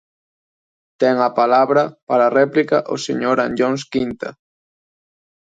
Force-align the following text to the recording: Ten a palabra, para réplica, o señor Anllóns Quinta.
Ten 1.01 1.15
a 1.27 1.29
palabra, 1.39 1.83
para 2.09 2.31
réplica, 2.39 2.77
o 2.93 2.97
señor 3.05 3.37
Anllóns 3.39 3.81
Quinta. 3.93 4.29